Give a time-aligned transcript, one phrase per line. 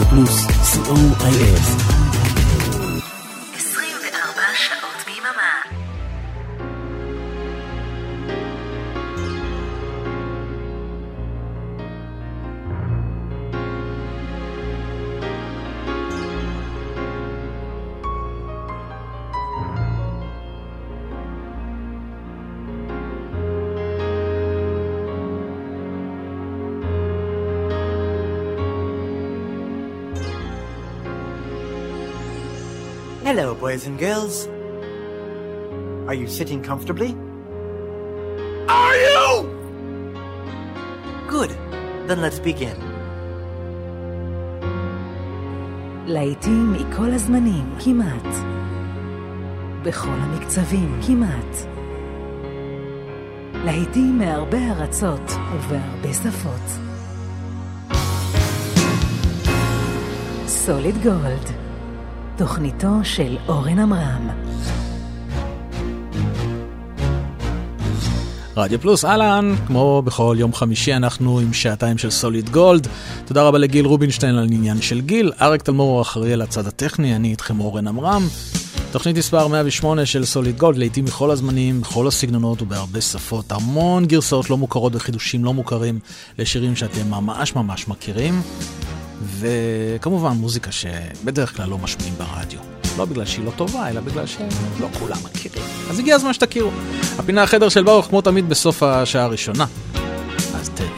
[0.00, 1.99] רדיו פלוס, co.il.
[33.70, 34.36] boys and girls.
[36.08, 37.10] Are you sitting comfortably?
[38.82, 39.26] Are you?
[41.34, 41.50] Good.
[42.08, 42.78] Then let's begin.
[46.06, 48.34] להיטים מכל הזמנים, כמעט.
[49.82, 51.56] בכל המקצבים, כמעט.
[53.64, 56.70] להיטים מהרבה ארצות ובהרבה שפות.
[60.46, 61.69] סוליד גולד
[62.40, 64.28] תוכניתו של אורן עמרם.
[68.56, 72.88] רדיו פלוס, אהלן, כמו בכל יום חמישי אנחנו עם שעתיים של סוליד גולד.
[73.24, 75.32] תודה רבה לגיל רובינשטיין על עניין של גיל.
[75.40, 78.22] אריק תלמור אחראי על הצד הטכני, אני איתכם אורן עמרם.
[78.92, 83.52] תוכנית מספר 108 של סוליד גולד, לעיתים מכל הזמנים, בכל הסגנונות ובהרבה שפות.
[83.52, 85.98] המון גרסאות לא מוכרות וחידושים לא מוכרים
[86.38, 88.42] לשירים שאתם ממש ממש מכירים.
[89.22, 92.60] וכמובן מוזיקה שבדרך כלל לא משמיעים ברדיו.
[92.98, 95.64] לא בגלל שהיא לא טובה, אלא בגלל שלא כולם מכירים.
[95.90, 96.70] אז הגיע הזמן שתכירו.
[97.18, 99.66] הפינה החדר של ברוך, כמו תמיד, בסוף השעה הראשונה.
[100.54, 100.90] אז תהנו.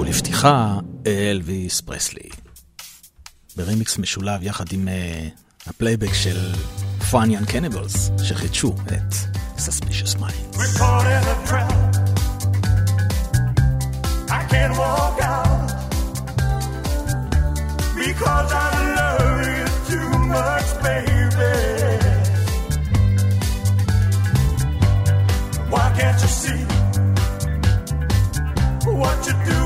[0.00, 2.47] ולפתיחה, אלוויס פרסלי.
[3.58, 6.54] ברימיקס משולב יחד עם uh, הפלייבק של
[7.10, 9.14] Fine Young Cannibals, שחידשו את
[9.56, 10.58] Suspicious Minds.
[18.04, 21.54] Because I love you too much, baby.
[25.72, 26.62] Why can't you see
[29.00, 29.57] what you're doing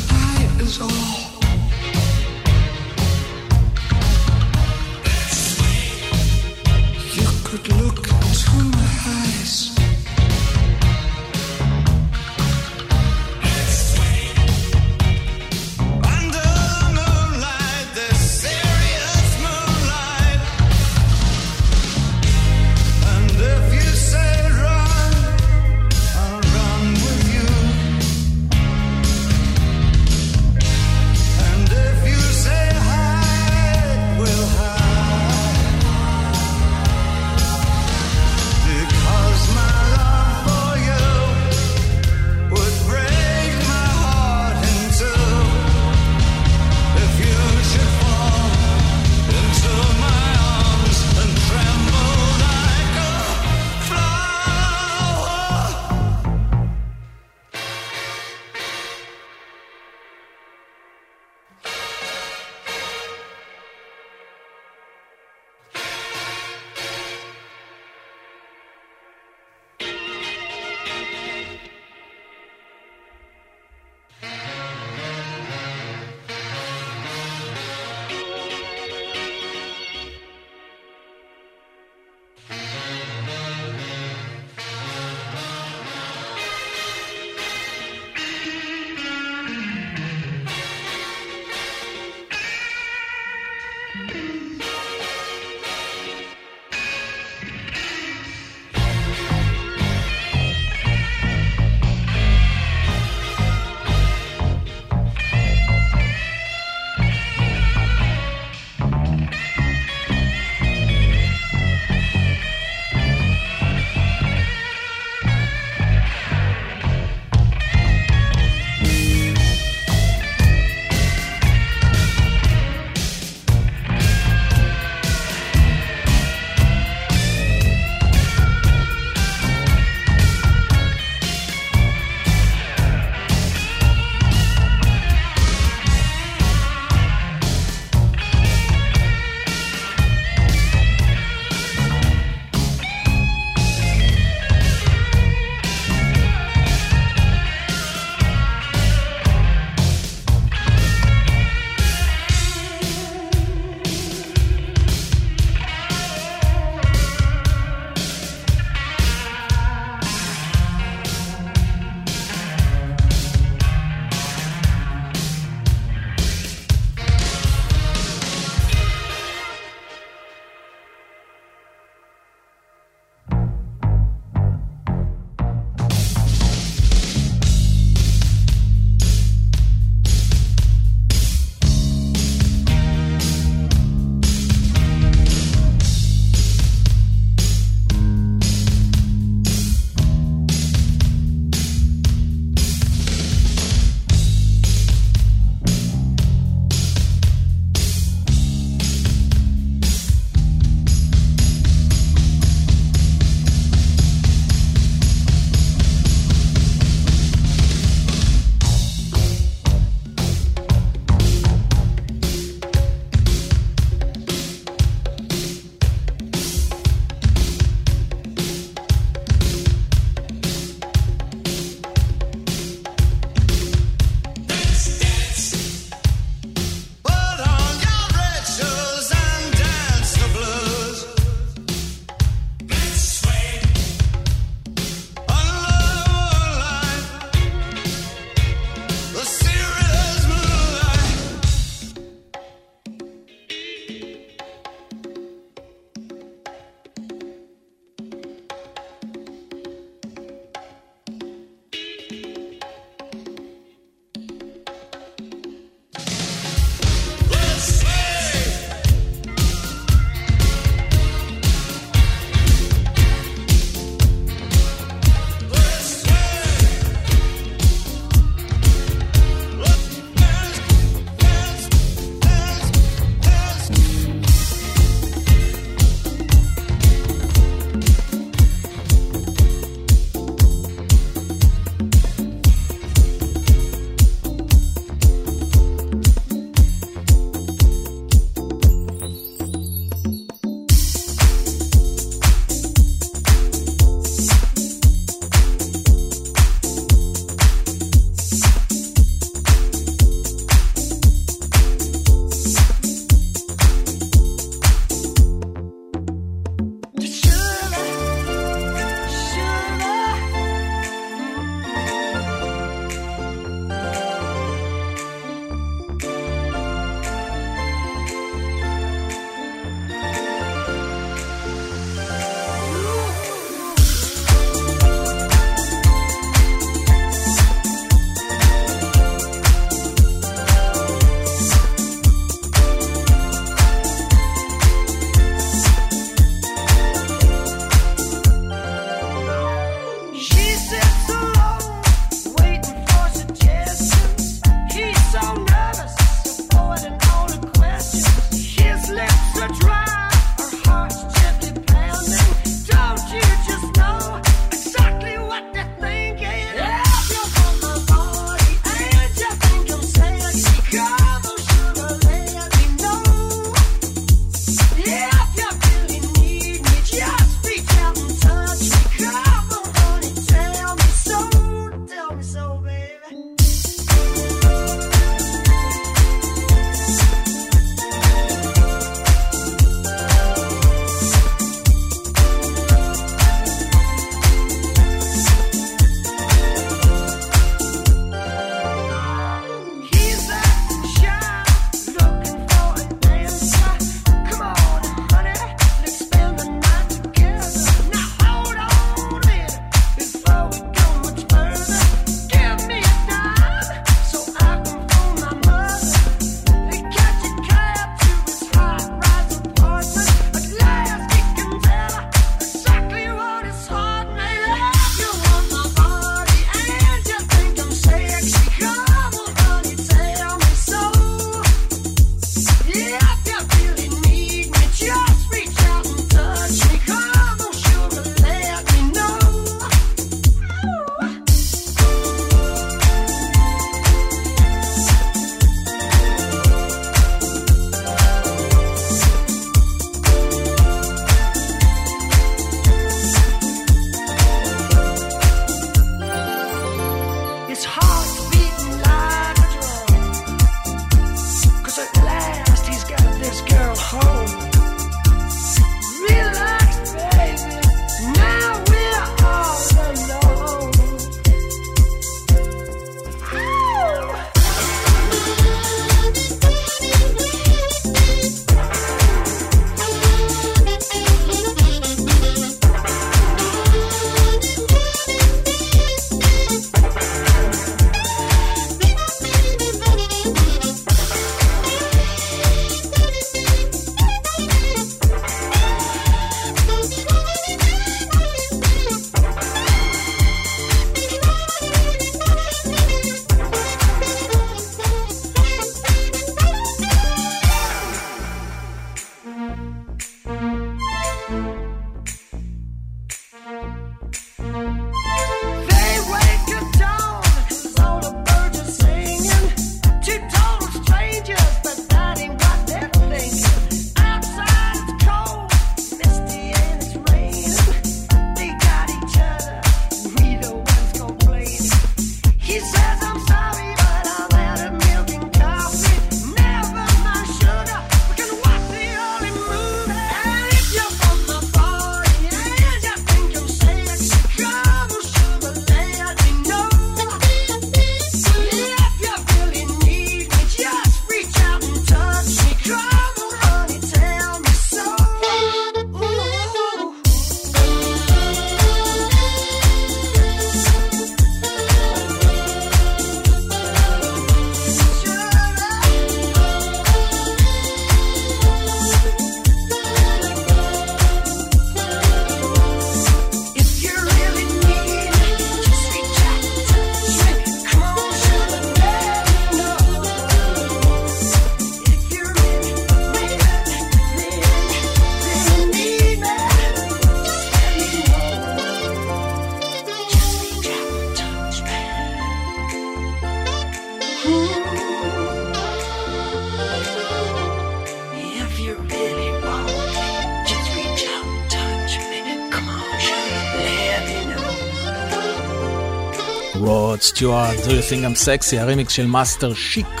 [597.14, 600.00] סטיוארט, Da Ya Think I'm Sexy, הרימיקס של מאסטר שיק.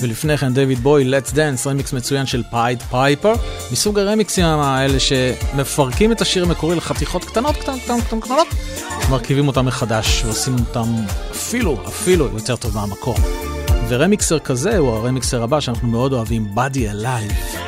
[0.00, 3.32] ולפני כן דיוויד בואי, Let's Dance, רמיקס מצוין של Pied Piper,
[3.72, 8.46] מסוג הרמיקסים האלה שמפרקים את השיר המקורי לחתיכות קטנות קטנות קטנות קטנות קטנות,
[9.10, 10.94] מרכיבים אותם מחדש ועושים אותם
[11.30, 13.16] אפילו, אפילו יותר טוב מהמקור.
[13.88, 17.58] ורמיקסר כזה הוא הרמיקסר הבא שאנחנו מאוד אוהבים, Body Alive.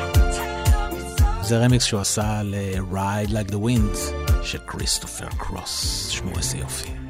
[1.43, 3.97] זה רמיקס שהוא עשה ל-Ride Like the Wind
[4.43, 6.07] של כריסטופר קרוס.
[6.09, 7.00] שמעו איזה יופי.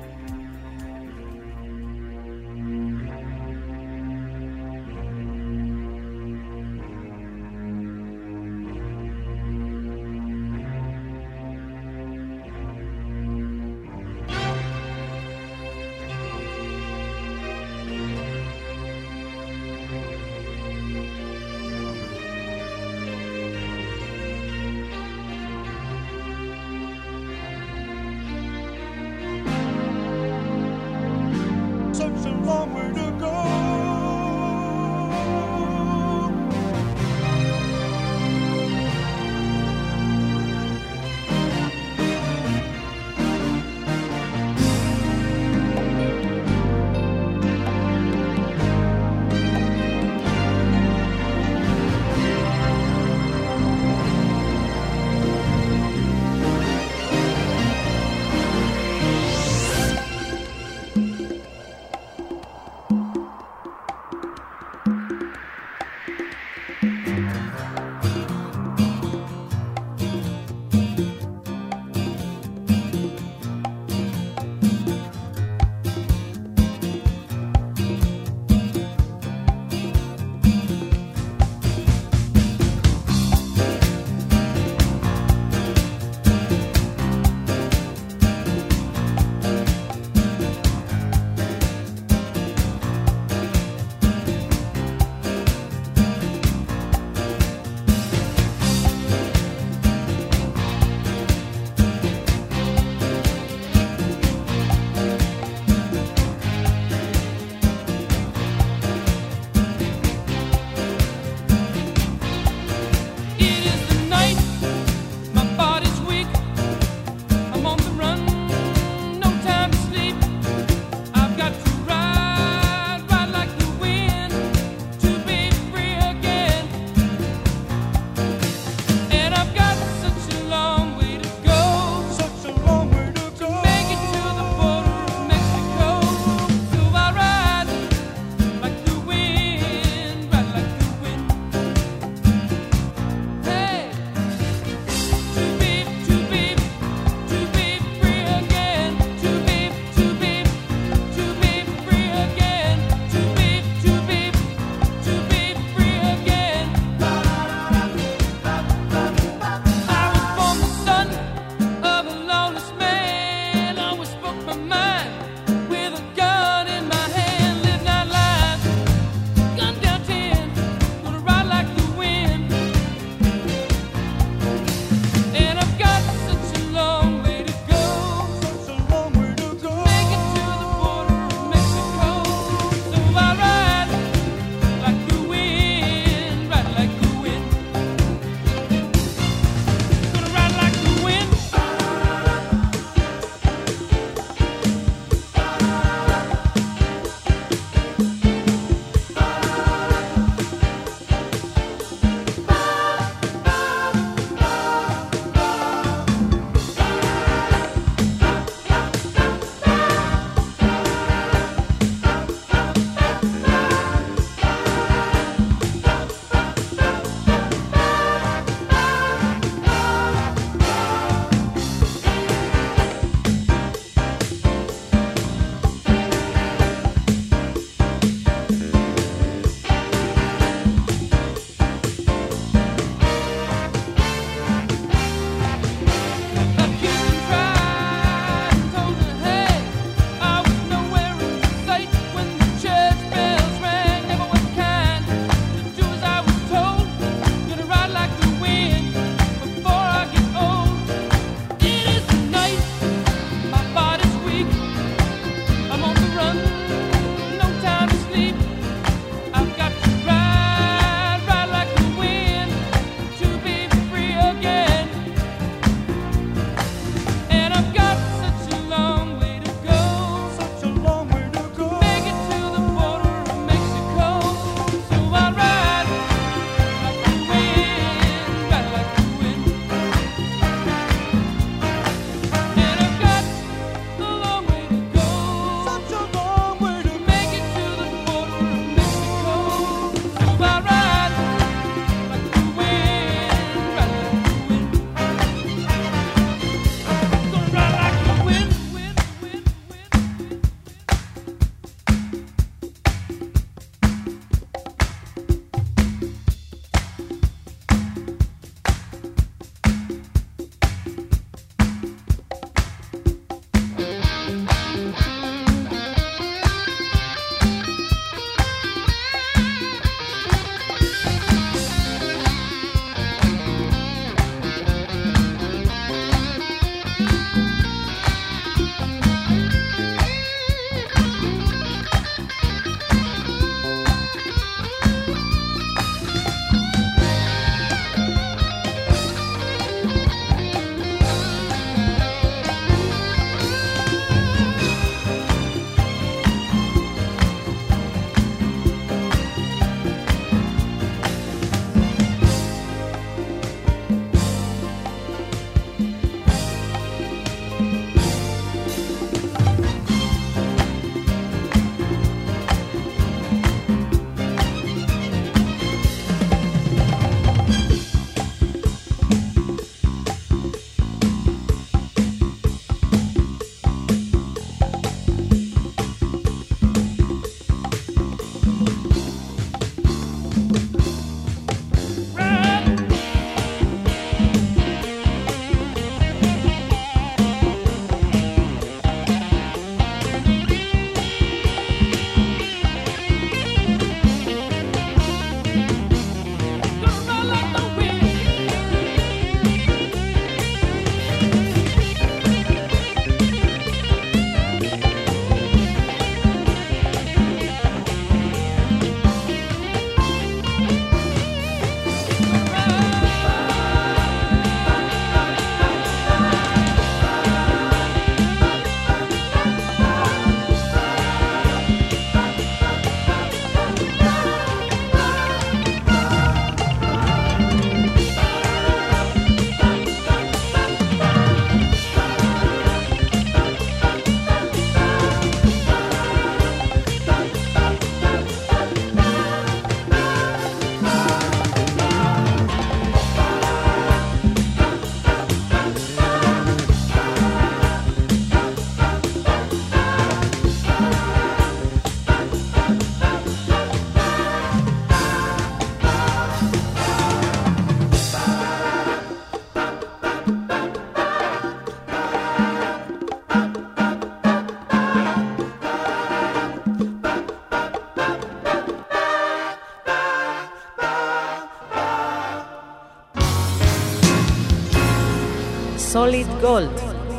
[476.42, 476.70] גולד,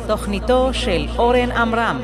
[0.07, 2.01] תוכניתו של אורן עמרם.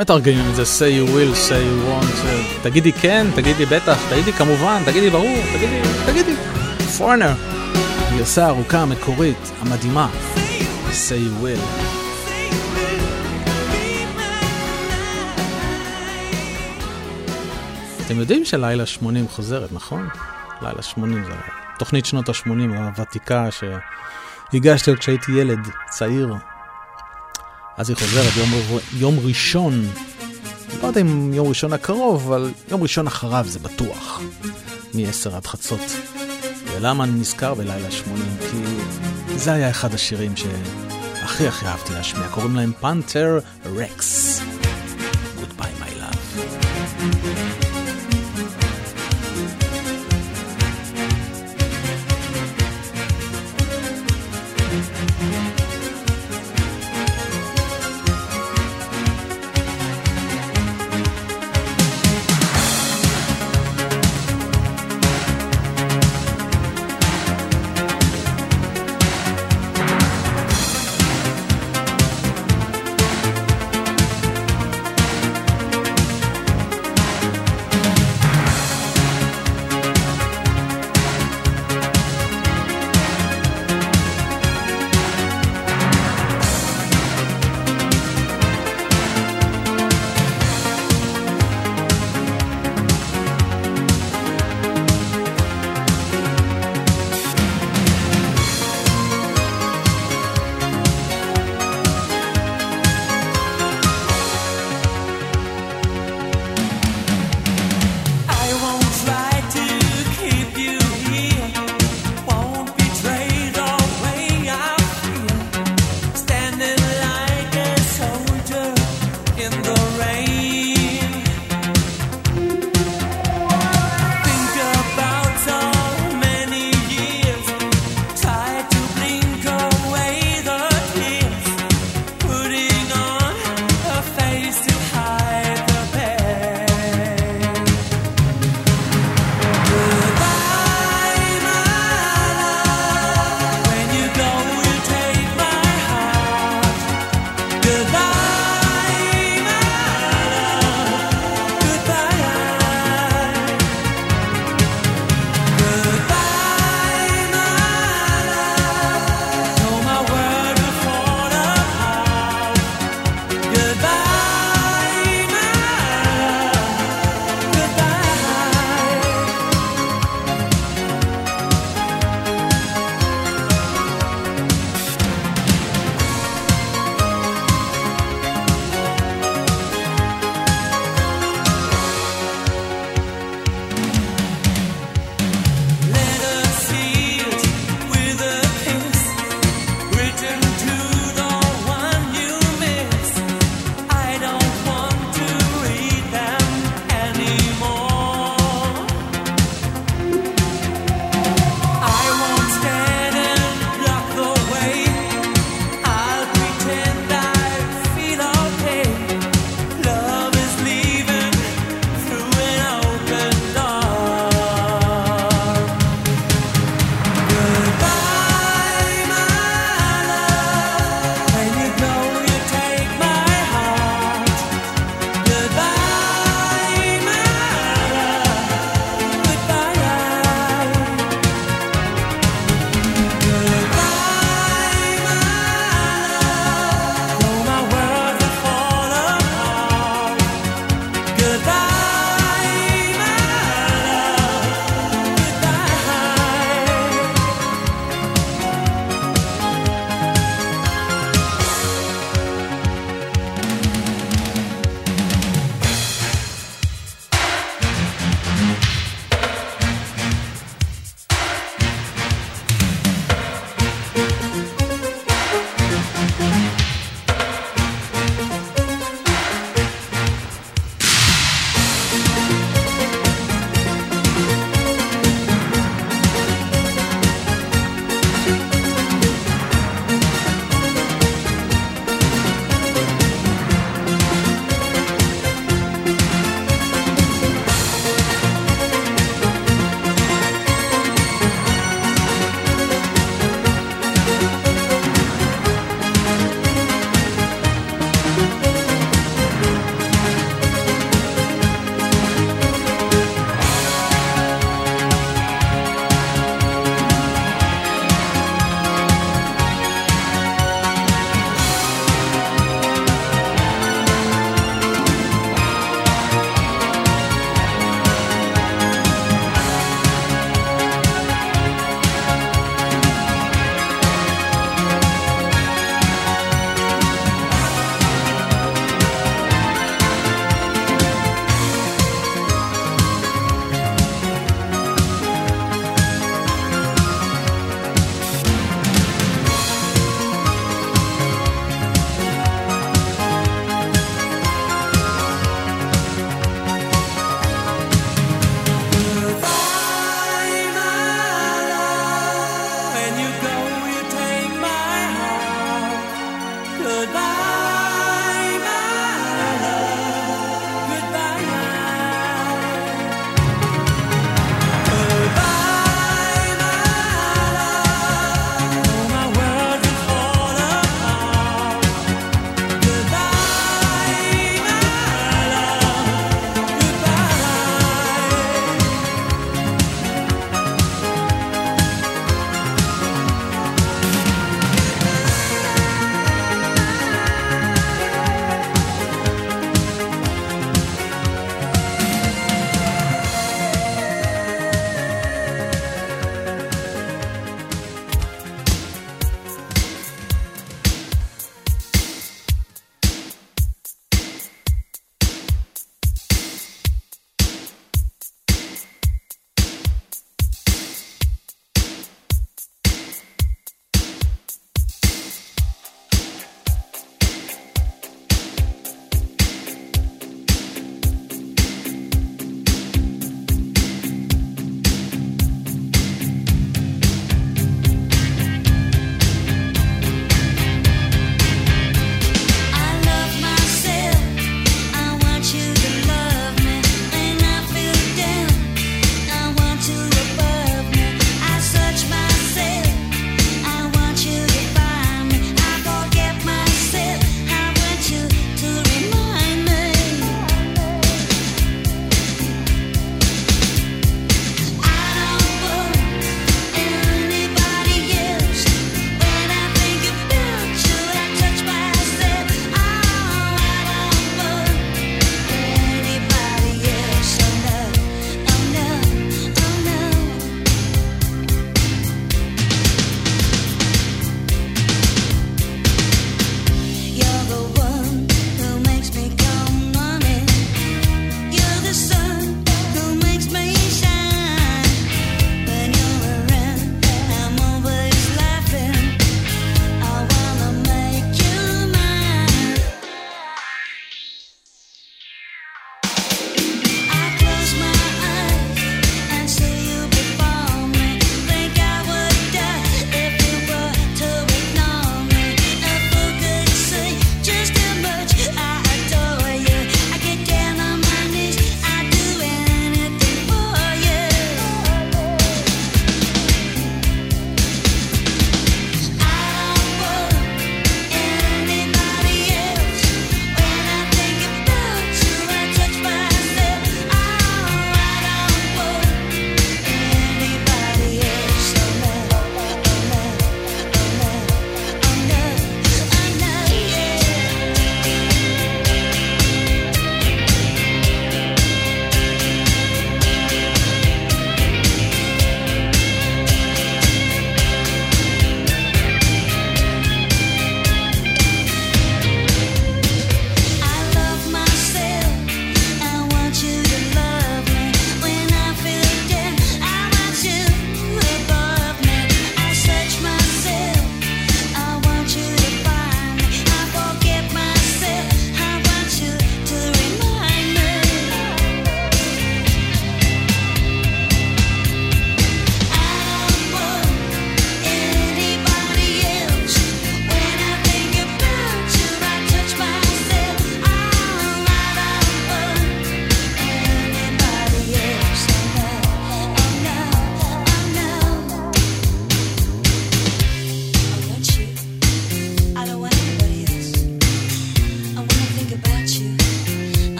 [0.00, 0.62] מתרגמים את זה?
[0.62, 2.28] say you will, say you want,
[2.62, 6.34] תגידי כן, תגידי בטח, תגידי כמובן, תגידי ברור, תגידי, תגידי.
[6.98, 7.32] פורנר,
[8.16, 10.08] גרסה הארוכה המקורית, המדהימה,
[10.90, 11.60] say you will.
[18.06, 20.08] אתם יודעים שלילה 80 חוזרת, נכון?
[20.62, 21.32] לילה 80 זה
[21.78, 26.34] תוכנית שנות ה-80 הוותיקה שהגשתי עוד כשהייתי ילד צעיר.
[27.80, 28.50] אז היא חוזרת יום,
[28.98, 29.88] יום ראשון,
[30.82, 34.20] לא יודע אם יום ראשון הקרוב, אבל יום ראשון אחריו זה בטוח,
[34.94, 35.80] מ-10 עד חצות.
[36.72, 38.24] ולמה אני נזכר בלילה 80?
[38.40, 38.56] כי
[39.36, 44.40] זה היה אחד השירים שהכי הכי אהבתי להשמיע, קוראים להם פנתר רקס.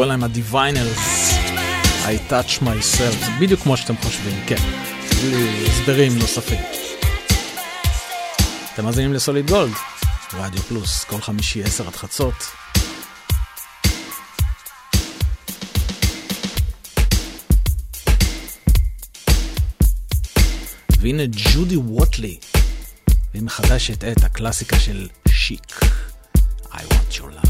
[0.00, 1.34] קורא להם ה-Diviners,
[2.04, 4.56] I touch myself, זה בדיוק כמו שאתם חושבים, כן,
[5.22, 6.60] בלי הסברים נוספים.
[8.74, 9.72] אתם מאזינים לסוליד גולד,
[10.32, 12.34] רדיו פלוס, כל חמישי עשר עד חצות.
[21.00, 22.38] והנה ג'ודי ווטלי,
[23.32, 25.80] והיא מחדשת את הקלאסיקה של שיק,
[26.72, 27.49] I want your love.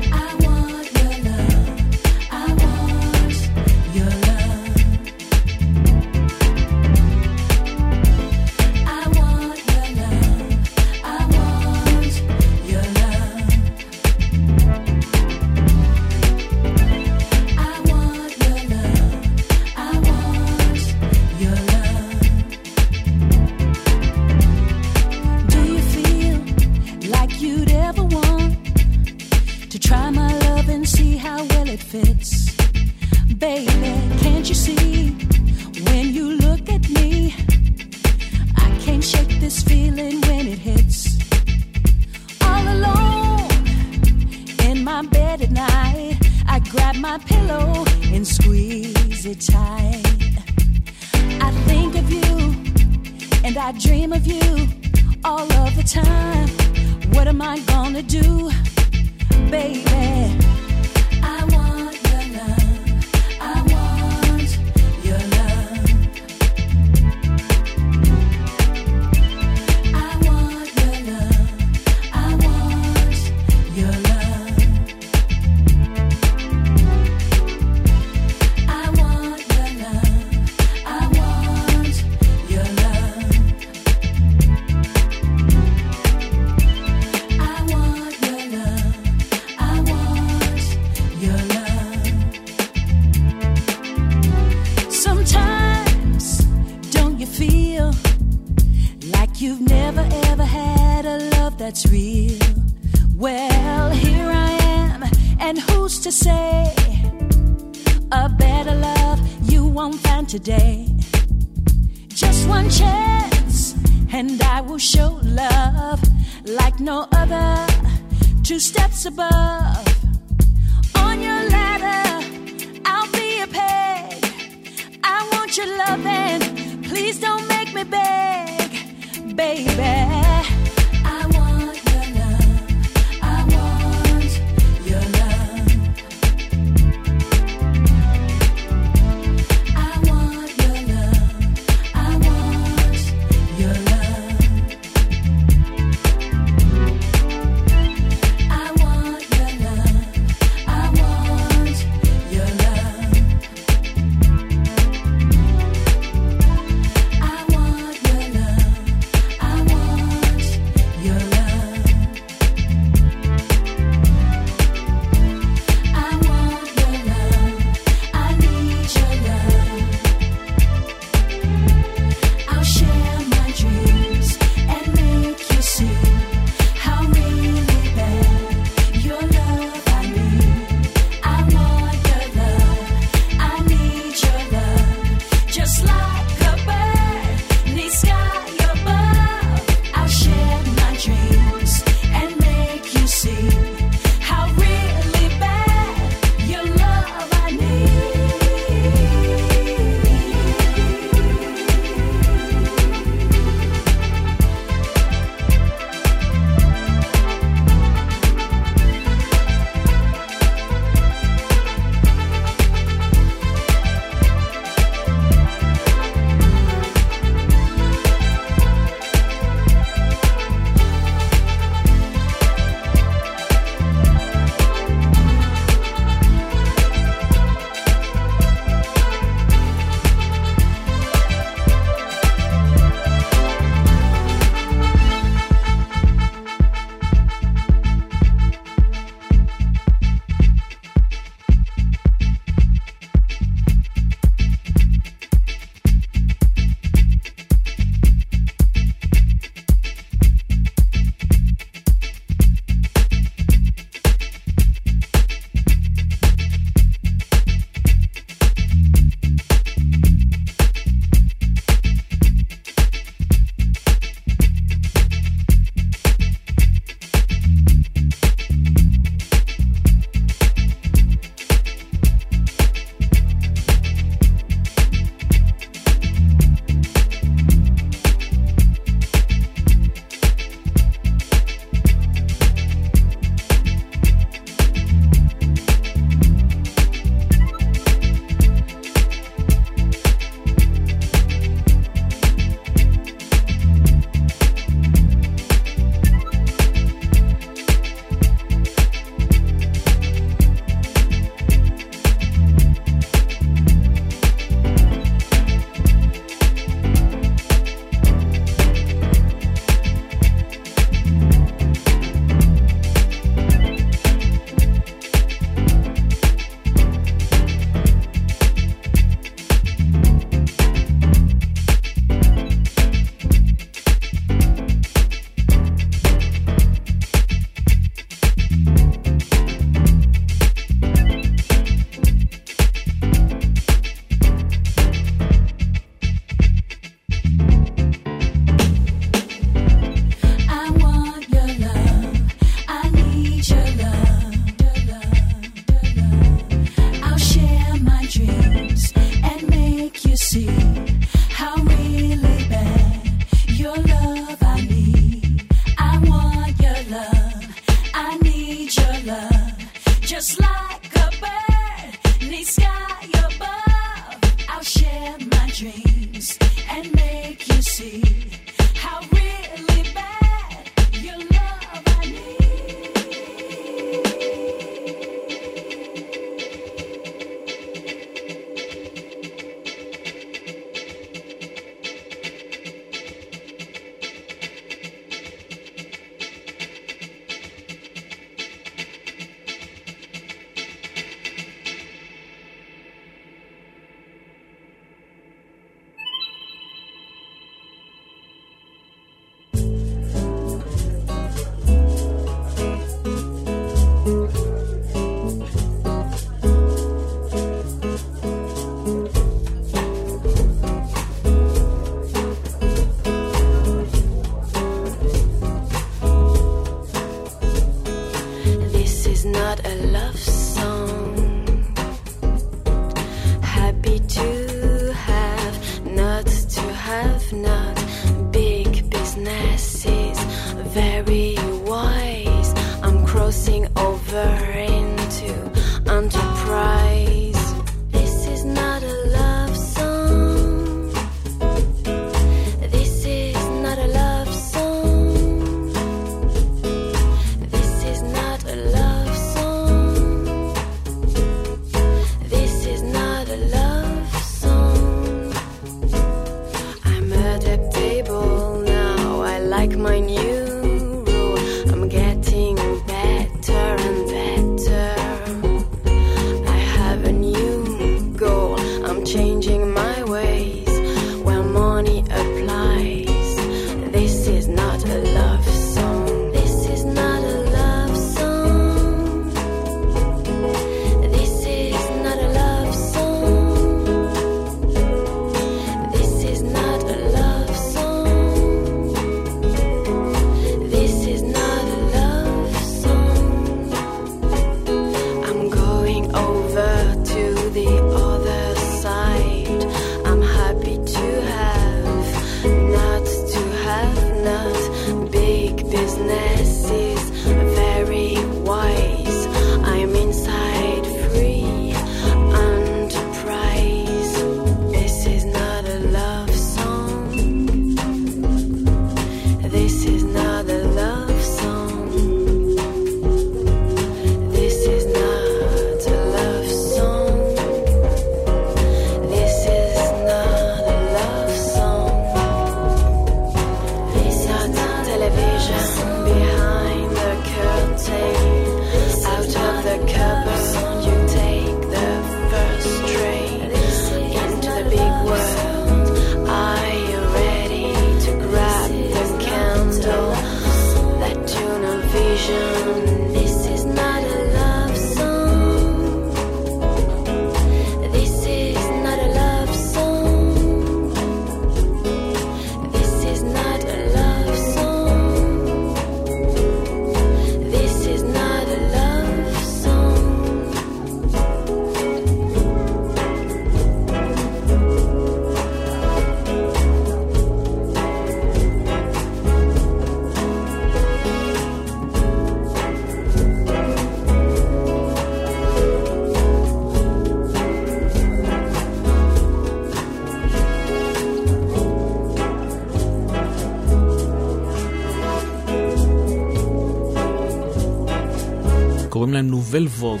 [598.96, 600.00] נובל ווג.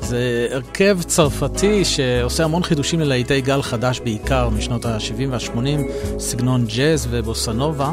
[0.00, 7.08] זה הרכב צרפתי שעושה המון חידושים ללהיטי גל חדש בעיקר משנות ה-70 וה-80, סגנון ג'אז
[7.10, 7.92] ובוסנובה.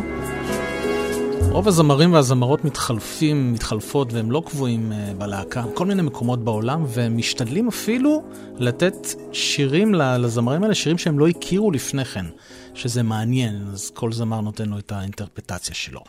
[1.52, 7.18] רוב הזמרים והזמרות מתחלפים, מתחלפות והם לא קבועים uh, בלהקה, כל מיני מקומות בעולם, והם
[7.18, 8.24] משתדלים אפילו
[8.58, 12.26] לתת שירים לזמרים האלה, שירים שהם לא הכירו לפני כן,
[12.74, 16.02] שזה מעניין, אז כל זמר נותן לו את האינטרפטציה שלו.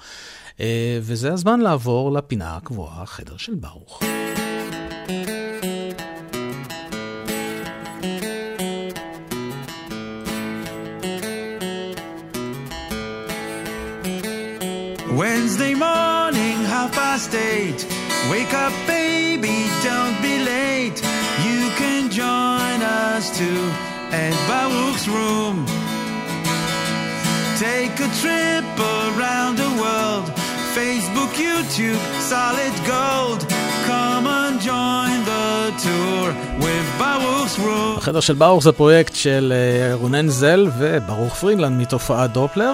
[0.59, 0.61] Uh,
[1.01, 4.03] וזה הזמן לעבור לפינה הקבועה, חדר של ברוך.
[15.21, 17.81] Wednesday morning, half past eight.
[18.33, 19.57] Wake up, baby,
[19.89, 20.99] don't be late.
[21.47, 23.63] You can join us too
[24.23, 25.57] at Baruch's room.
[27.67, 28.69] Take a trip
[29.07, 30.38] around the world.
[30.77, 32.01] Facebook, YouTube,
[32.33, 33.41] solid gold.
[33.87, 36.27] Come and join the tour
[36.65, 37.99] with Baruch's room.
[37.99, 42.73] החדר של ברוך זה פרויקט של אה, רונן זל וברוך פרידלנד מתופעת דופלר.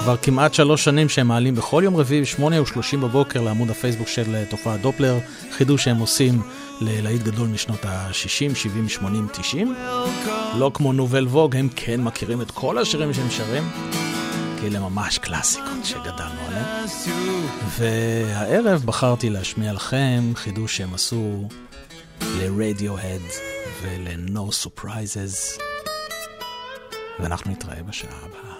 [0.00, 4.34] כבר כמעט שלוש שנים שהם מעלים בכל יום רביעי ב-8 ו-30 בבוקר לעמוד הפייסבוק של
[4.34, 5.18] אה, תופעת דופלר,
[5.52, 6.42] חידוש שהם עושים
[6.80, 9.74] ללהיט גדול משנות ה-60, 70, 80, 90.
[10.54, 13.62] לא כמו נובל ווג, הם כן מכירים את כל השירים שהם שרים,
[14.60, 16.86] כי אלה ממש קלאסיקות שגדלנו עליהן.
[17.78, 21.48] והערב בחרתי להשמיע לכם חידוש שהם עשו
[22.20, 23.32] ל-Radiohead
[23.82, 25.62] ול-No Surprises,
[27.20, 28.55] ואנחנו נתראה בשעה הבאה.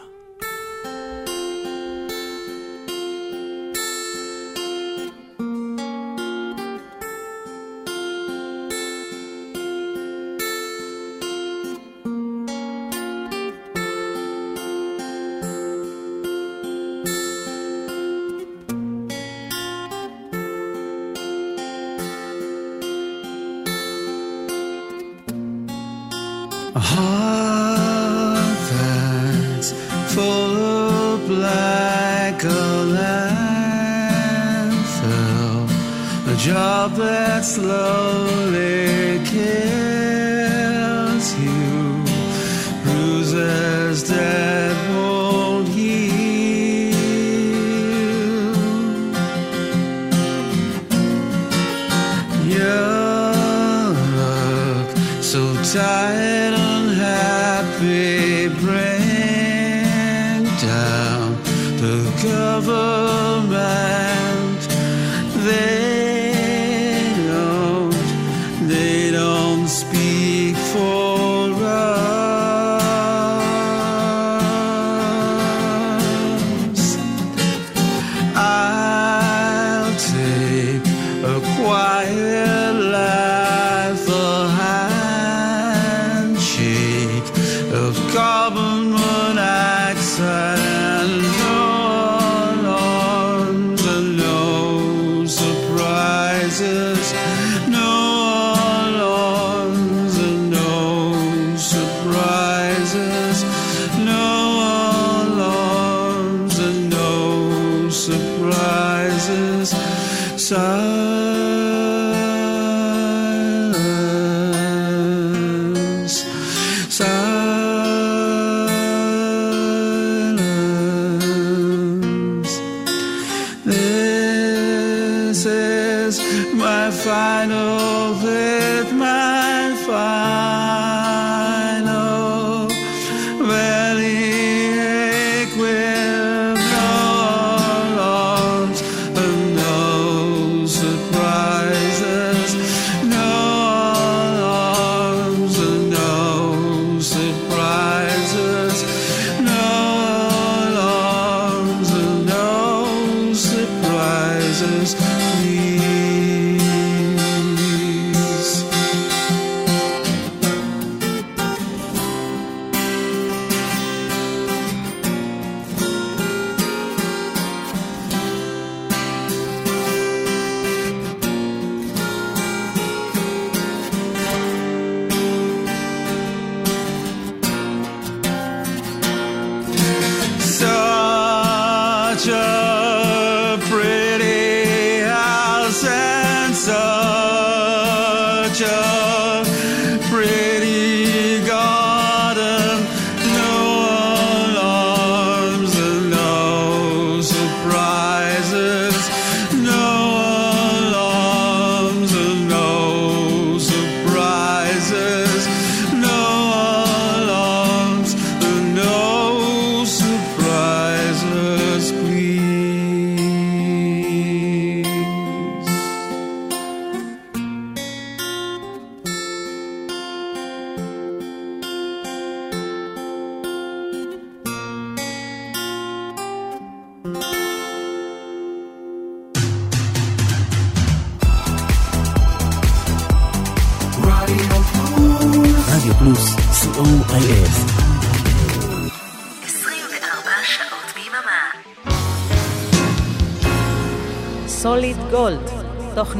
[37.58, 37.85] love.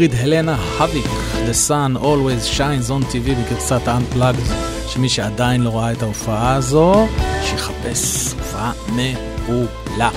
[0.00, 4.52] אינגריד הלנה הביק, The Sun Always Shines on TV בגרסת ה-Unplugged,
[4.88, 7.08] שמי שעדיין לא ראה את ההופעה הזו,
[7.42, 10.10] שיחפש הופעה מעולה.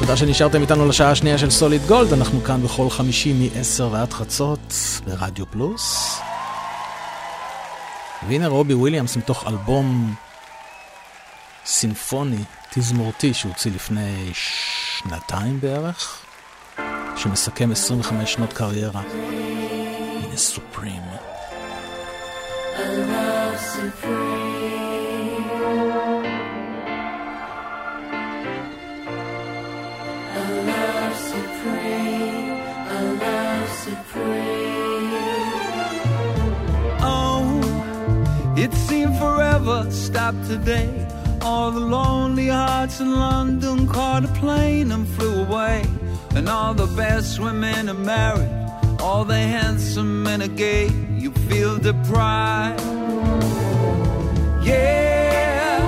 [0.00, 4.74] תודה שנשארתם איתנו לשעה השנייה של סוליד גולד, אנחנו כאן בכל חמישי מ-10 ועד חצות
[5.06, 6.18] ברדיו פלוס.
[8.28, 10.14] והנה רובי וויליאמס מתוך אלבום
[11.66, 16.17] סימפוני, תזמורתי, שהוציא לפני שנתיים בערך.
[17.17, 19.01] שמסכם 25 שנות קריירה.
[20.23, 21.01] הנה סופרים.
[37.01, 37.59] Oh,
[38.57, 40.89] it seemed forever stopped today.
[41.41, 45.83] All the lonely hearts in London caught a plane and flew away.
[46.38, 48.48] And all the best women are married.
[49.00, 50.88] All the handsome men are gay.
[51.22, 52.80] You feel deprived.
[54.64, 55.82] Yeah.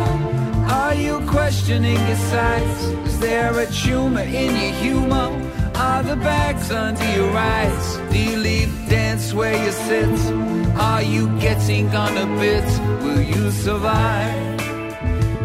[0.69, 2.83] Are you questioning your sights?
[3.09, 5.29] Is there a tumor in your humor?
[5.77, 7.87] Are the bags under your eyes?
[8.11, 10.35] Do you leave dance where you sit?
[10.75, 12.69] Are you getting on a bit?
[13.05, 14.61] Will you survive?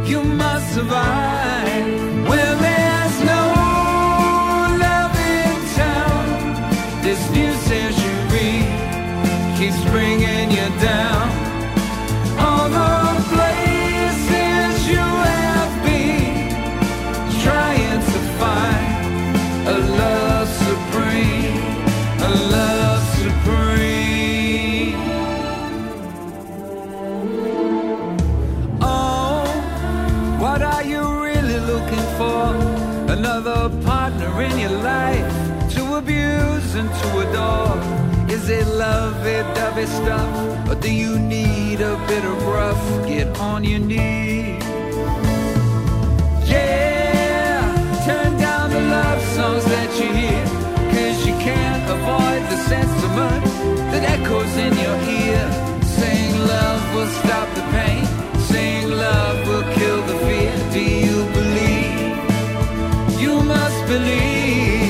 [0.10, 2.05] You must survive.
[7.16, 8.66] This new century
[9.58, 11.45] keeps bringing you down.
[36.76, 37.78] Abuse and to adore?
[38.30, 43.08] Is it lovey-dovey stuff, or do you need a bit of rough?
[43.08, 44.64] Get on your knees.
[46.46, 50.46] Yeah, turn down the love songs that you hear,
[50.94, 53.46] cause you can't avoid the sentiment
[53.92, 55.44] that echoes in your ear.
[55.84, 58.06] Saying love will stop the pain,
[58.50, 60.54] saying love will kill the fear.
[60.74, 63.22] Do you believe?
[63.22, 64.85] You must believe.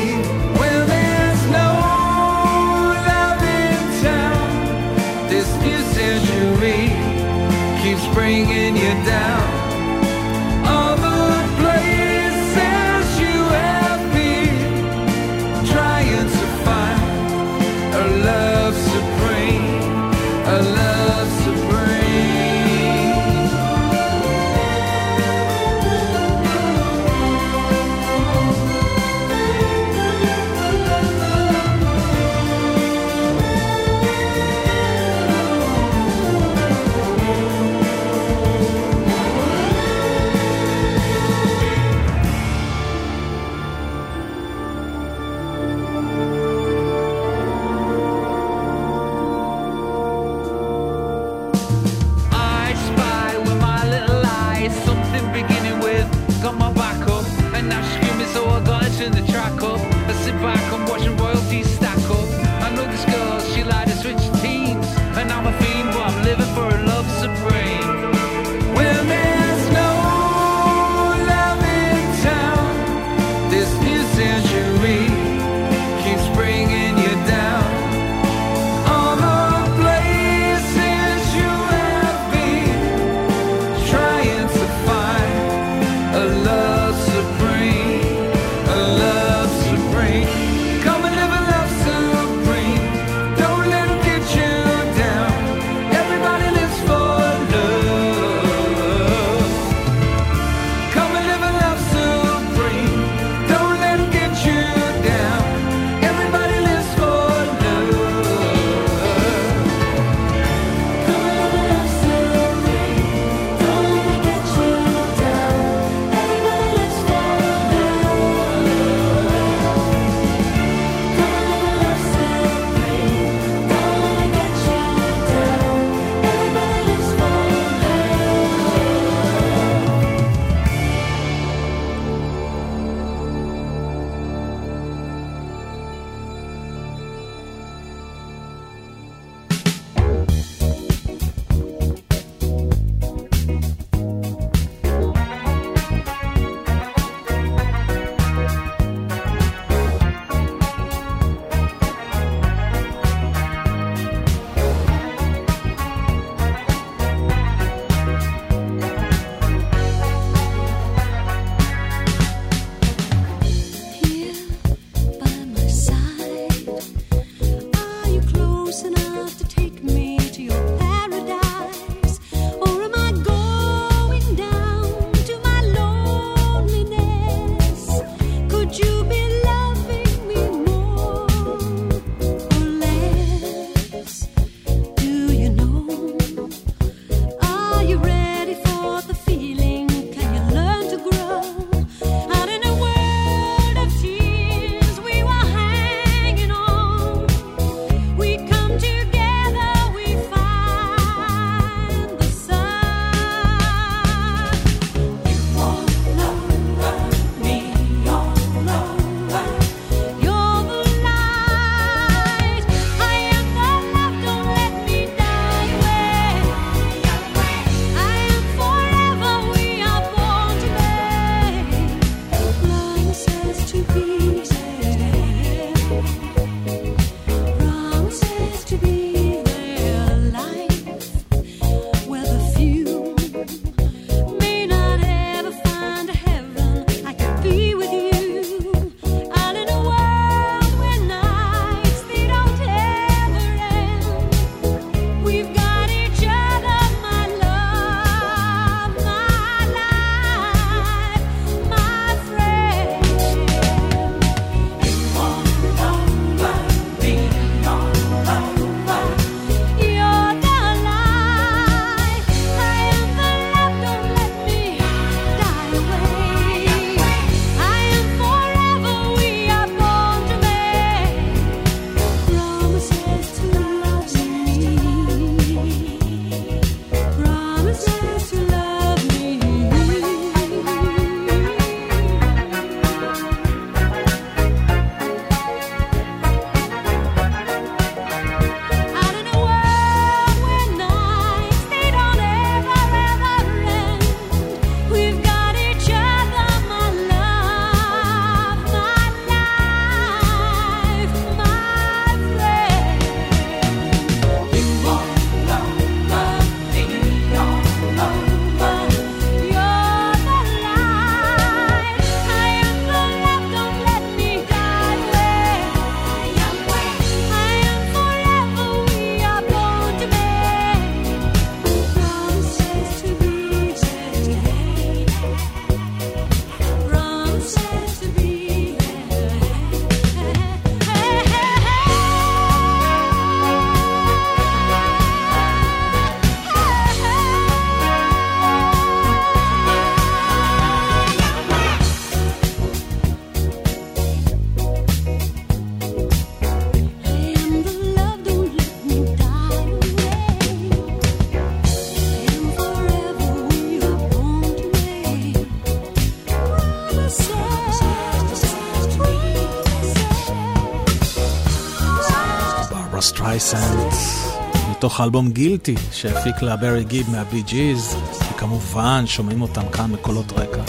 [364.85, 367.95] מתוך האלבום גילטי שהפיק לה ברי גיב מהבי ג'יז,
[368.31, 370.61] וכמובן שומעים אותם כאן בקולות רקע.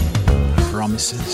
[0.72, 1.32] Promises.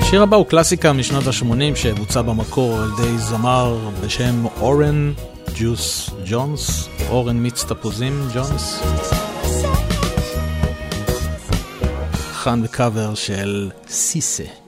[0.00, 5.12] השיר הבא הוא קלאסיקה משנות ה-80 שבוצע במקור על ידי זמר בשם אורן
[5.54, 8.82] ג'וס ג'ונס, אורן מיץ תפוזים ג'ונס.
[12.44, 14.63] כאן בקאבר של סיסה.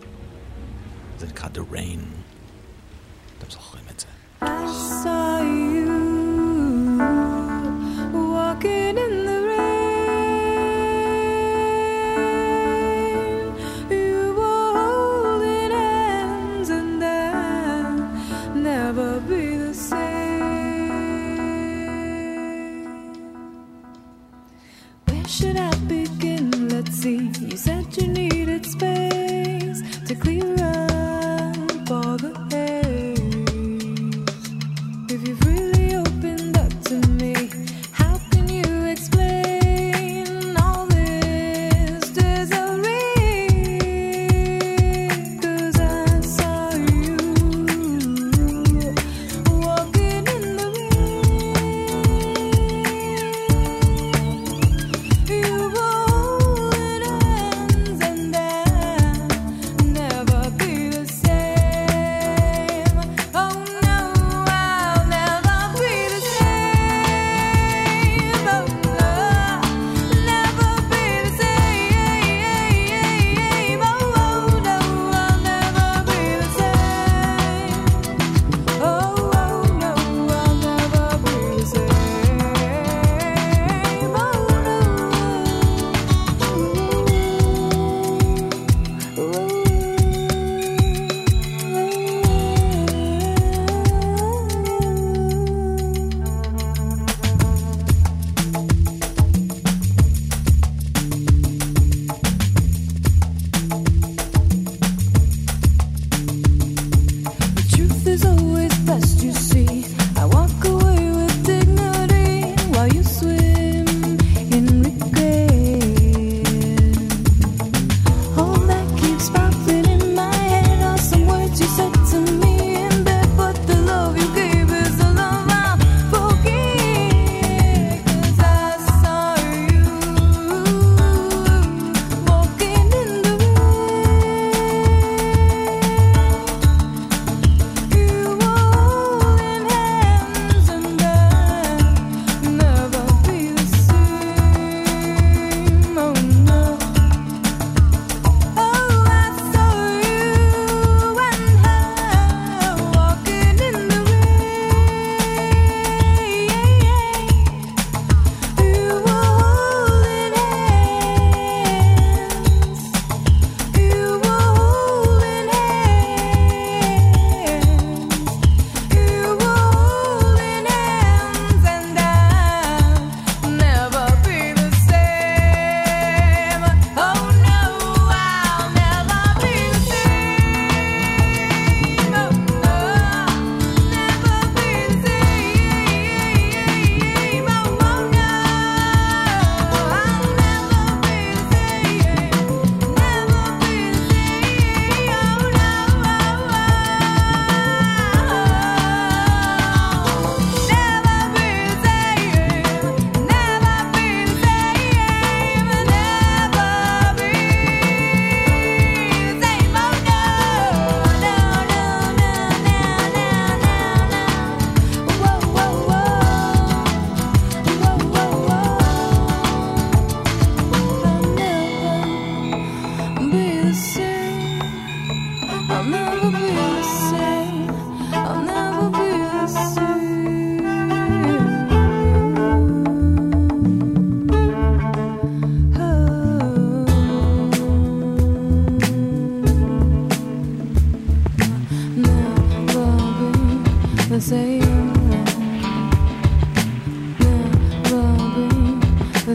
[25.27, 26.69] should I begin?
[26.69, 27.31] Let's see.
[27.41, 30.76] You said you needed space to clear up.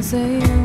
[0.01, 0.60] Say.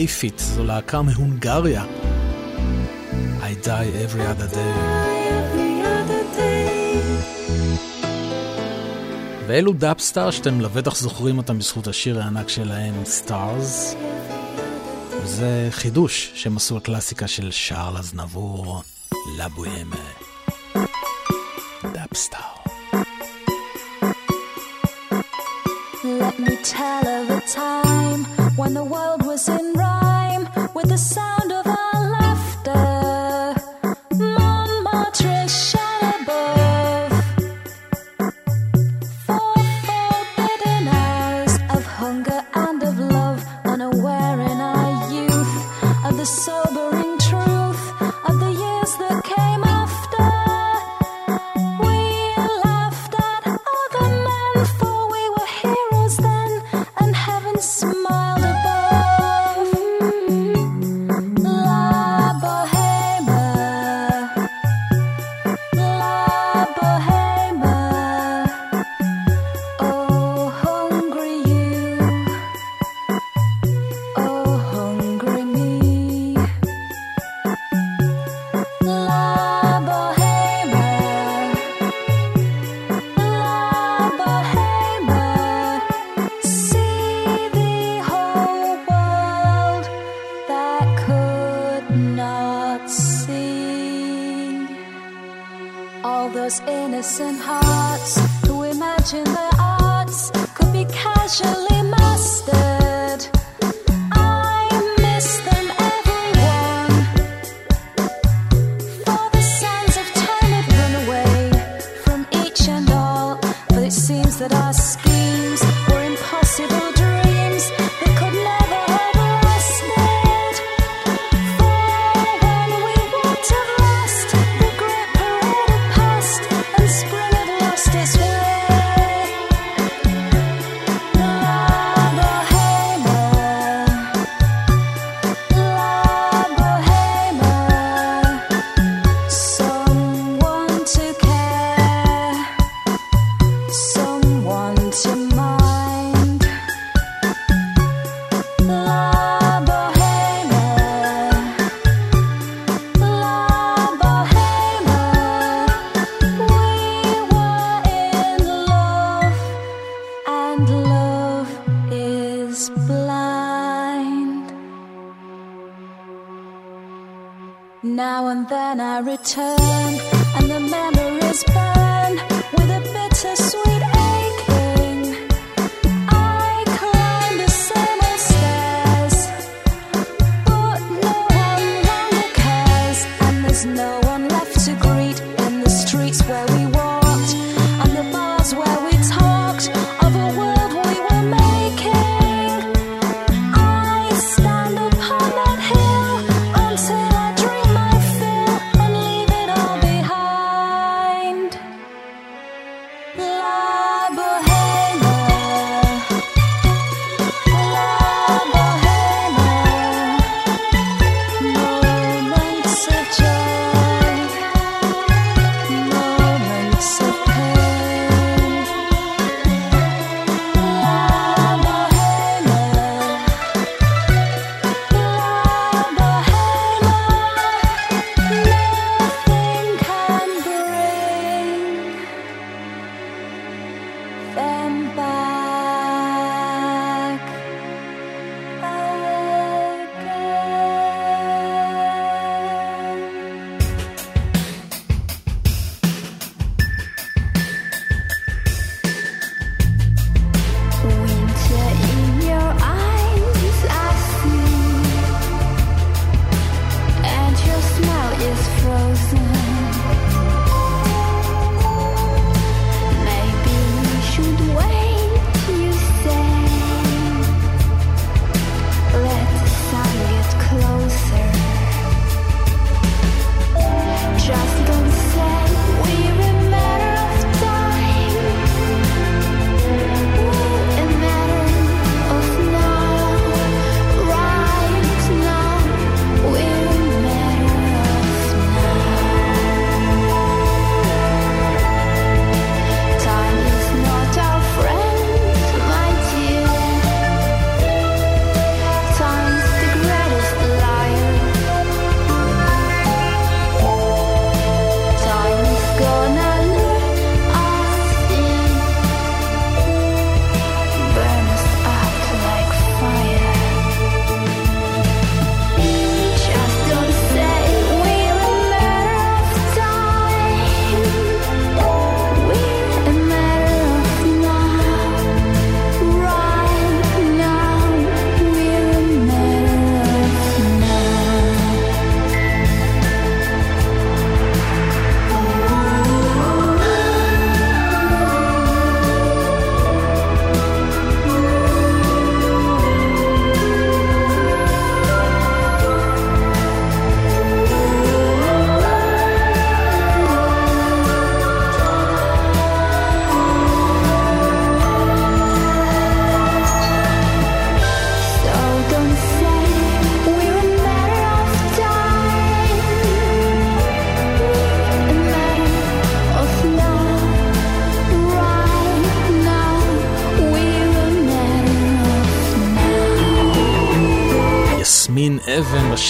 [0.00, 1.84] פייפיט, זו להקה מהונגריה.
[3.40, 4.78] I die every other day.
[9.46, 13.94] ואלו Dubstar שאתם לבטח זוכרים אותם בזכות השיר הענק שלהם, Stars.
[15.24, 18.82] זה חידוש שהם עשו הקלאסיקה של שארל אזנבור,
[19.38, 20.06] La Bohème.
[21.92, 22.40] Dubstar.
[26.02, 27.09] Let me tell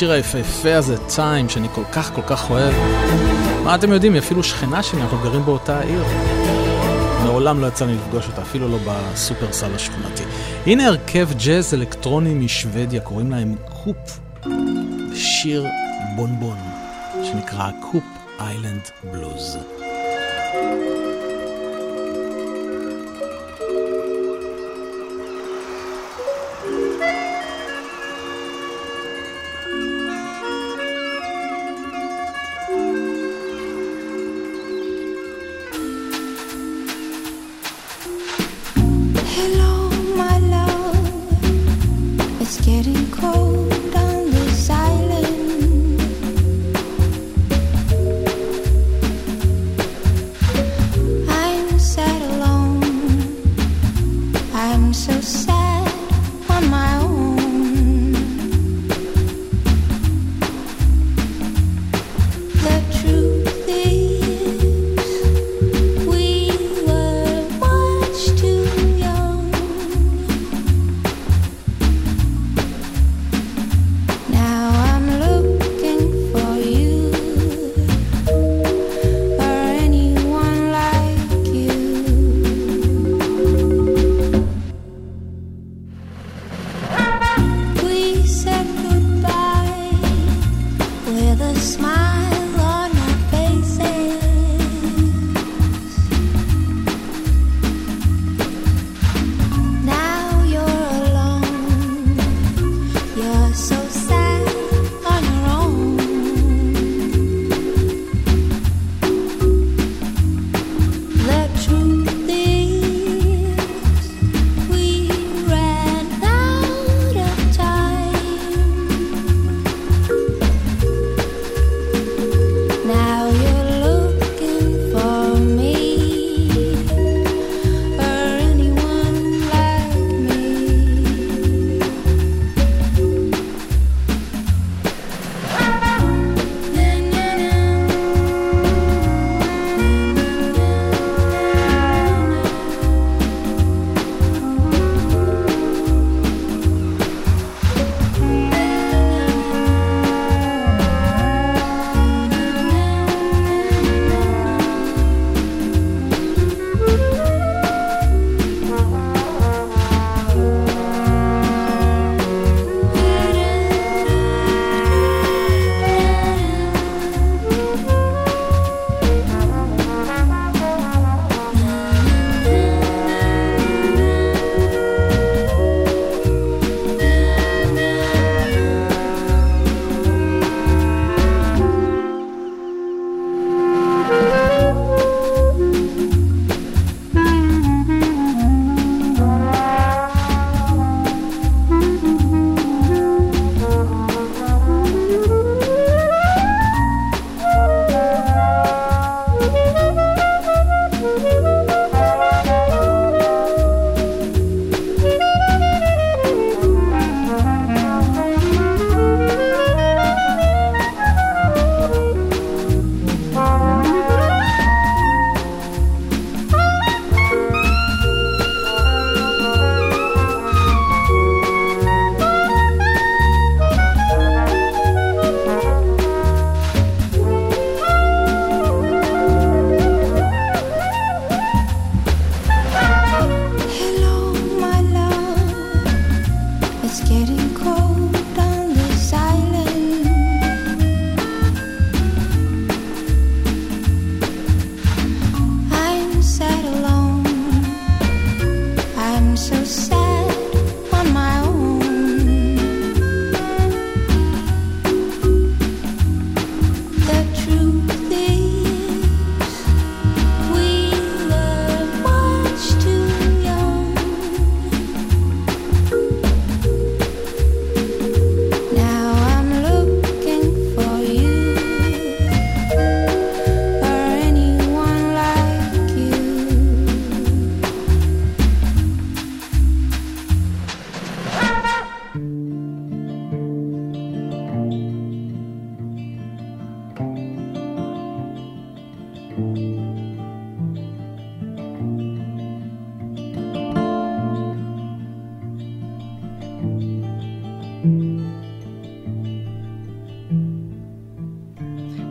[0.01, 2.75] השיר היפהפה הזה, טיים, שאני כל כך כל כך אוהב.
[3.65, 6.05] מה אתם יודעים, היא אפילו שכנה שלי, אנחנו גרים באותה העיר.
[7.25, 10.23] מעולם לא יצא לי לפגוש אותה, אפילו לא בסופרסל השכונתי.
[10.67, 13.55] הנה הרכב ג'אז אלקטרוני משוודיה, קוראים להם
[13.85, 14.21] קופ.
[15.15, 15.67] שיר
[16.17, 16.59] בונבון,
[17.23, 18.05] שנקרא קופ
[18.41, 18.83] איילנד
[19.13, 19.59] בלוז.
[20.53, 20.90] thank you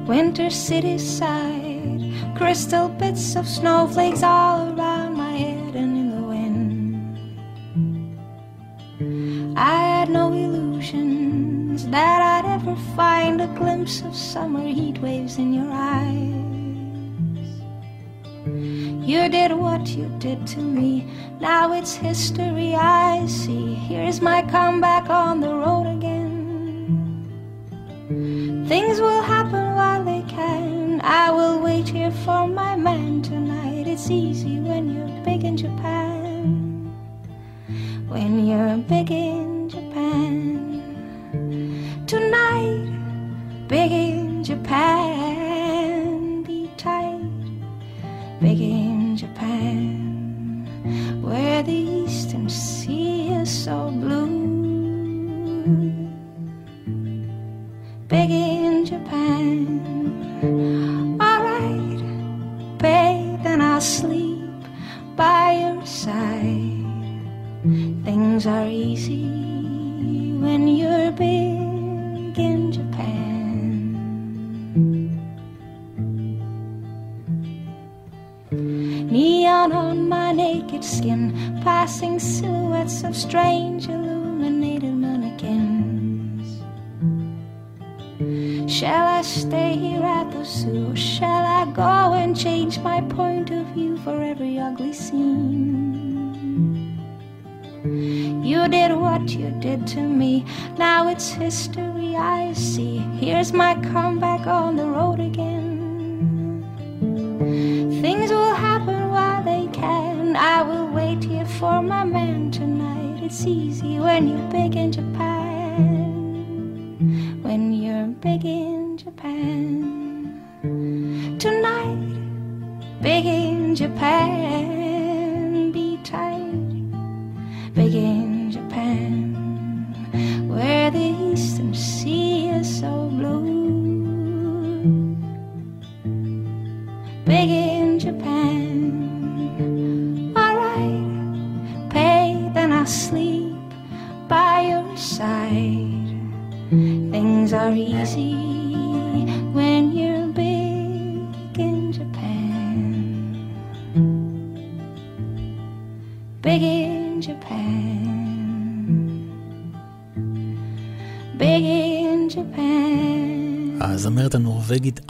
[0.09, 2.01] Winter city side,
[2.35, 7.29] crystal bits of snowflakes all around my head and in the wind.
[9.55, 15.53] I had no illusions that I'd ever find a glimpse of summer heat waves in
[15.53, 16.38] your eyes.
[19.09, 21.07] You did what you did to me.
[21.39, 23.73] Now it's history I see.
[23.73, 27.25] Here's my comeback on the road again.
[28.67, 31.01] Things will happen while they can.
[31.01, 33.87] I will wait here for my man tonight.
[33.87, 34.58] It's easy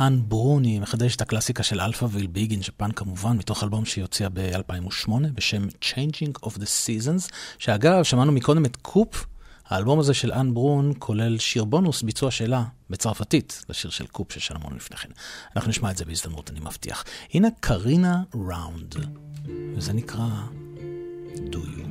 [0.02, 4.30] אן ברון מחדשת את הקלאסיקה של אלפאוויל Big in Japan כמובן, מתוך אלבום שהיא הוציאה
[4.34, 9.26] ב-2008 בשם Changing of the Seasons, שאגב, שמענו מקודם את Coeur,
[9.66, 14.76] האלבום הזה של אן ברון כולל שיר בונוס, ביצוע שלה בצרפתית, לשיר של Coeur ששמענו
[14.76, 15.10] לפני כן.
[15.56, 17.04] אנחנו נשמע את זה בהזדמנות, אני מבטיח.
[17.34, 18.96] הנה קרינה ראונד,
[19.76, 20.28] וזה נקרא
[21.36, 21.88] Do You.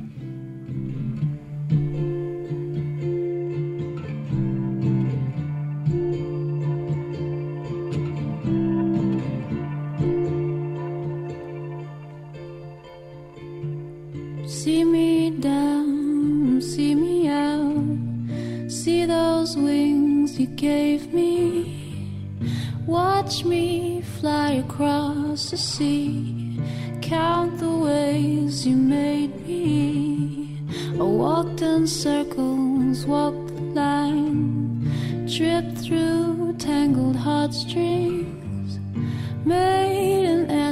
[14.69, 21.33] See me down, see me out, see those wings you gave me.
[22.85, 26.61] Watch me fly across the sea,
[27.01, 30.61] count the ways you made me.
[30.99, 38.77] I walked in circles, walked the line, tripped through tangled heartstrings,
[39.43, 40.68] made an enemy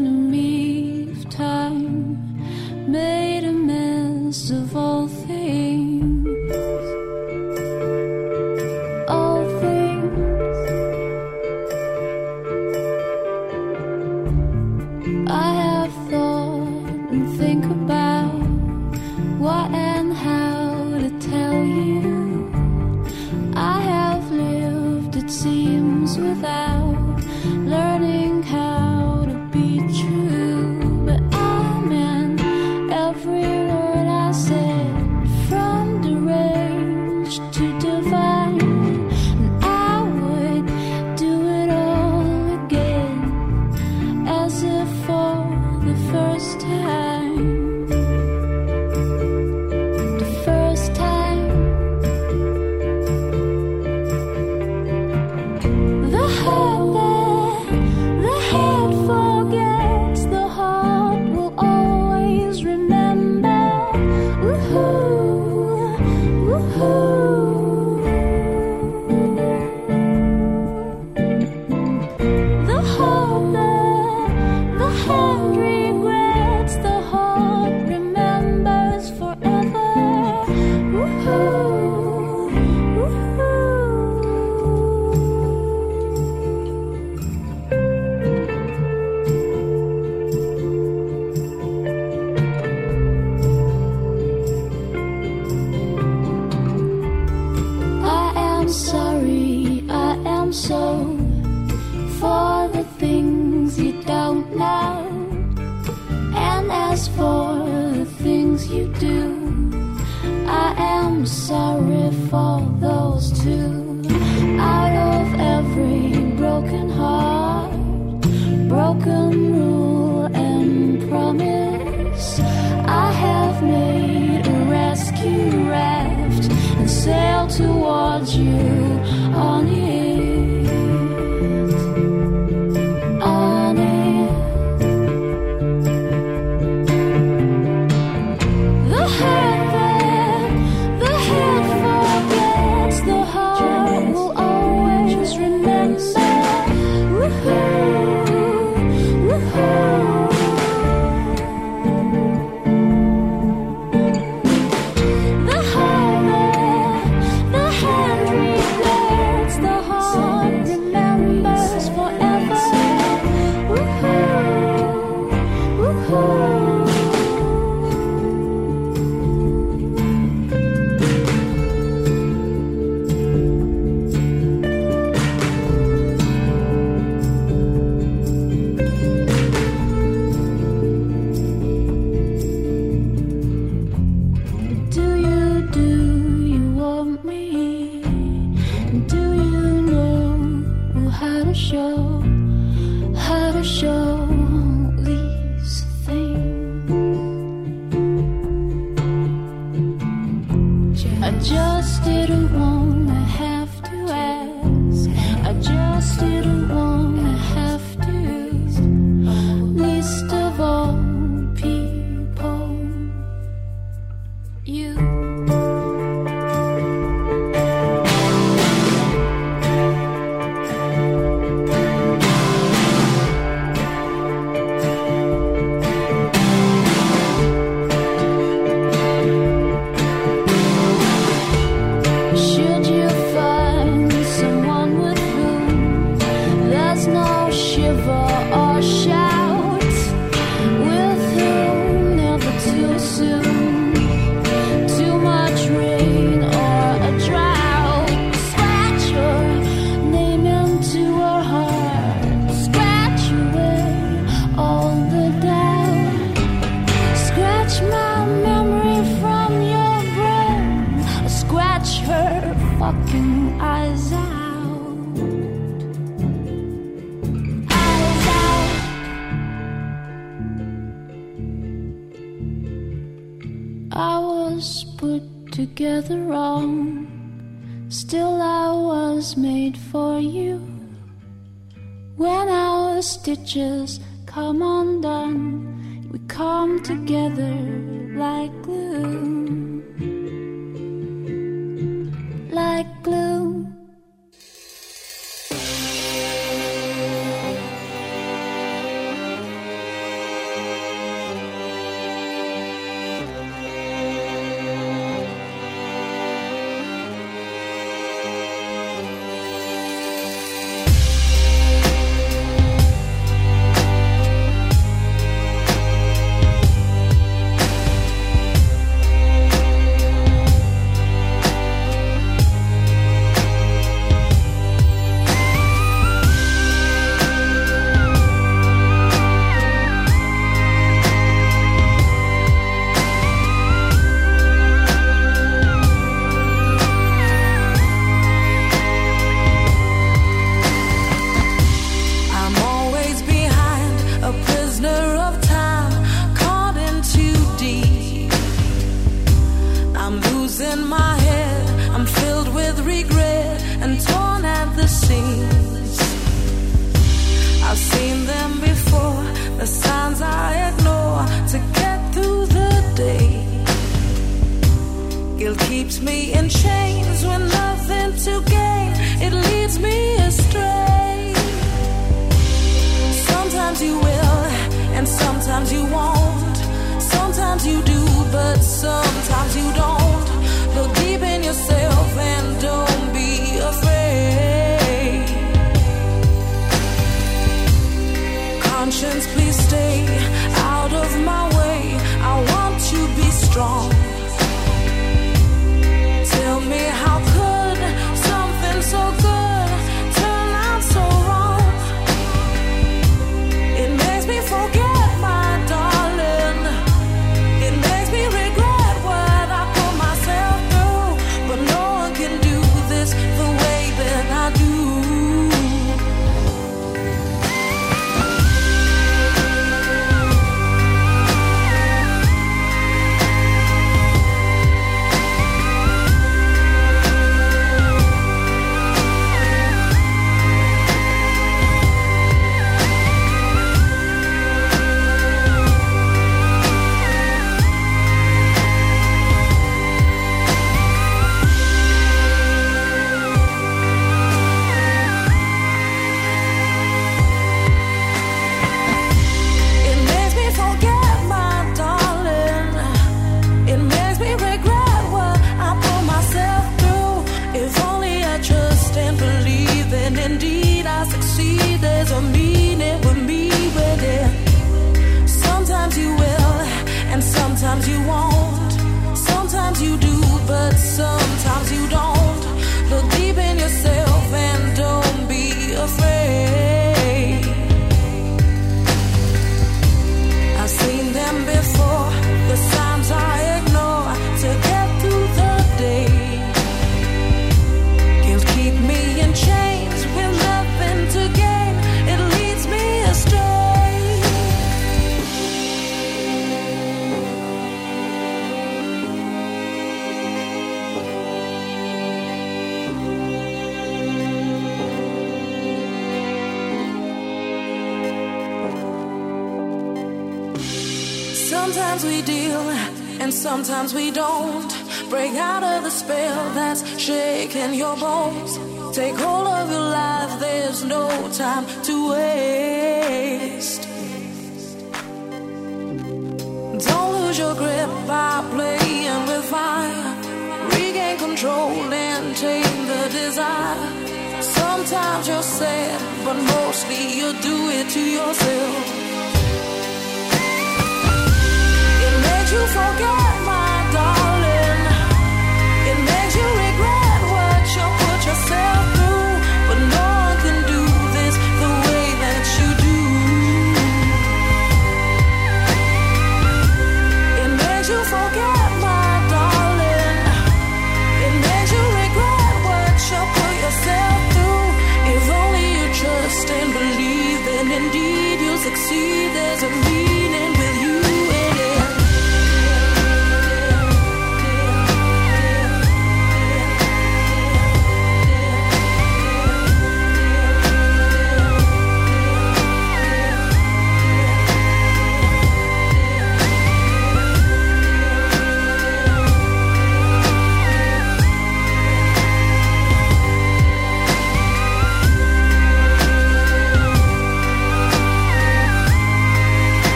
[283.27, 287.46] stitches come undone, we come together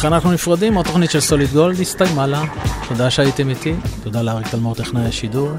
[0.00, 2.42] וכאן אנחנו נפרדים, התוכנית של סוליד גולד הסתיימה לה.
[2.88, 5.50] תודה שהייתם איתי, תודה לאריק תלמור טכנאי השידור.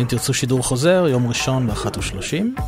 [0.00, 2.62] אם תרצו שידור חוזר, יום ראשון ב-13:30.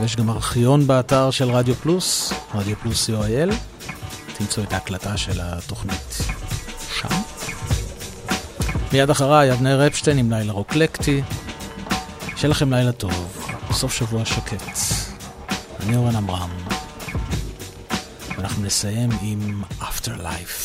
[0.00, 3.54] ויש גם ארכיון באתר של רדיו פלוס, רדיו פלוס co.il.
[4.38, 6.18] תמצאו את ההקלטה של התוכנית
[6.94, 7.08] שם.
[8.92, 11.22] מיד אחריי, אבנר אפשטיין עם לילה רוקלקטי.
[12.36, 13.36] שיהיה לכם לילה טוב,
[13.72, 14.78] סוף שבוע שקט.
[15.80, 16.65] אני אורן עמרם.
[18.66, 20.55] ואנחנו נסיים עם Afterlife.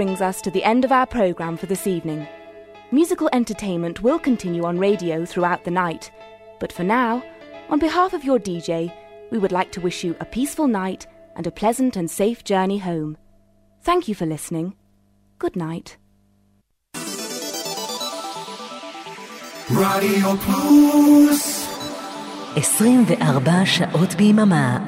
[0.00, 2.26] brings us to the end of our programme for this evening.
[2.92, 6.10] Musical entertainment will continue on radio throughout the night,
[6.60, 7.22] but for now,
[7.68, 8.90] on behalf of your DJ,
[9.30, 11.06] we would like to wish you a peaceful night
[11.36, 13.18] and a pleasant and safe journey home.
[13.82, 14.74] Thank you for listening.
[15.38, 15.98] Good night.
[19.70, 21.68] רדיו פלוס
[22.56, 24.78] 24 שעות ביממה